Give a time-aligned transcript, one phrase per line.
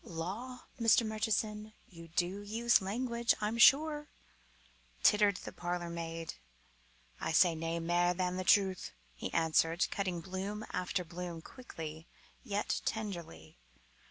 [0.03, 0.61] "Law!
[0.79, 1.05] Mr.
[1.05, 4.09] Murchison, you do use language, I'm sure!"
[5.03, 6.33] tittered the parlourmaid.
[7.19, 12.07] "I say nae mair than the truth," he answered, cutting bloom after bloom quickly
[12.43, 13.59] yet tenderly.